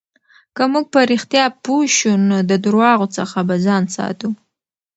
[0.55, 4.29] که موږ په رښتیا پوه شو، نو د درواغو څخه به ځان ساتو.